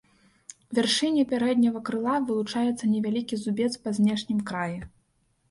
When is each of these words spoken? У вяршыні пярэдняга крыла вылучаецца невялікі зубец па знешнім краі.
У 0.69 0.73
вяршыні 0.77 1.25
пярэдняга 1.33 1.81
крыла 1.89 2.15
вылучаецца 2.31 2.91
невялікі 2.95 3.35
зубец 3.43 3.71
па 3.85 3.95
знешнім 4.01 4.43
краі. 4.51 4.77